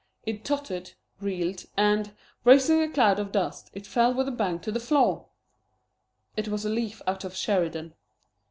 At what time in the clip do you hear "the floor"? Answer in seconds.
4.71-5.27